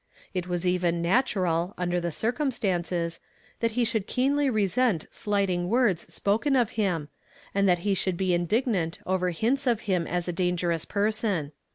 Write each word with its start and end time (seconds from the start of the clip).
It 0.33 0.47
was 0.47 0.65
even 0.65 0.99
natural, 1.03 1.75
under 1.77 1.99
the 2.01 2.11
circumstances, 2.11 3.19
that 3.59 3.77
lie 3.77 3.83
should 3.83 4.07
keeidy 4.07 4.51
resent 4.51 5.05
slight 5.11 5.51
ing 5.51 5.69
words 5.69 6.11
spoken 6.11 6.55
of 6.55 6.71
liim, 6.71 7.07
and 7.53 7.69
that 7.69 7.79
he 7.85 7.93
should 7.93 8.17
be 8.17 8.33
indignant 8.33 8.97
over 9.05 9.31
liint« 9.31 9.67
of 9.67 9.81
him 9.81 10.07
as 10.07 10.27
a 10.27 10.33
dangerous 10.33 10.85
person. 10.85 11.51